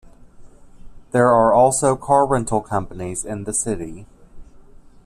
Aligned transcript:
There 1.11 1.27
are 1.29 1.53
also 1.53 1.95
car 1.95 2.25
rental 2.25 2.59
companies 2.59 3.23
in 3.23 3.43
the 3.43 3.53
city. 3.53 4.07